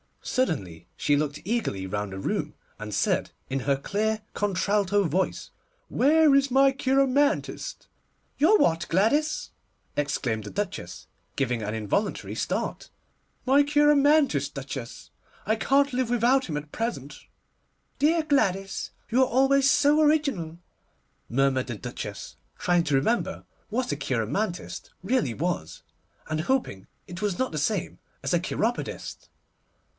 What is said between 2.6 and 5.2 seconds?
and said, in her clear contralto